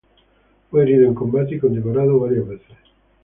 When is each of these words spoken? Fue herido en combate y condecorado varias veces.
Fue 0.71 0.81
herido 0.81 1.05
en 1.07 1.13
combate 1.13 1.53
y 1.53 1.59
condecorado 1.59 2.21
varias 2.21 2.47
veces. 2.47 2.75